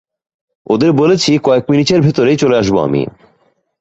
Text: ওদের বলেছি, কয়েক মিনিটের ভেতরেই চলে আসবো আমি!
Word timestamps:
ওদের 0.67 0.91
বলেছি, 0.93 1.31
কয়েক 1.37 1.63
মিনিটের 1.69 1.99
ভেতরেই 2.01 2.37
চলে 2.37 2.55
আসবো 2.57 2.79
আমি! 2.81 3.01